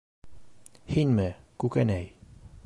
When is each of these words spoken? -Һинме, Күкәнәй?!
-Һинме, 0.95 1.27
Күкәнәй?! 1.65 2.11